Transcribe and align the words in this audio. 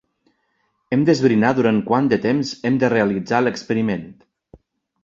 Hem 0.95 1.03
d'esbrinar 1.09 1.51
durant 1.59 1.83
quant 1.91 2.09
de 2.15 2.19
temps 2.25 2.55
hem 2.71 2.81
de 2.87 2.91
realitzar 2.95 3.45
l'experiment. 3.47 4.07